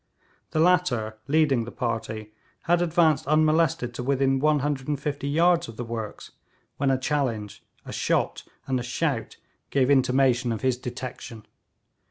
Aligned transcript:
The 0.49 0.59
latter, 0.59 1.19
leading 1.27 1.63
the 1.65 1.71
party, 1.71 2.33
had 2.63 2.81
advanced 2.81 3.27
unmolested 3.27 3.93
to 3.93 4.01
within 4.03 4.39
150 4.39 5.27
yards 5.29 5.67
of 5.67 5.77
the 5.77 5.83
works, 5.83 6.31
when 6.77 6.89
a 6.89 6.97
challenge, 6.97 7.63
a 7.85 7.93
shot 7.93 8.43
and 8.65 8.79
a 8.79 8.83
shout 8.83 9.37
gave 9.69 9.91
intimation 9.91 10.51
of 10.51 10.61
his 10.61 10.77
detection. 10.77 11.45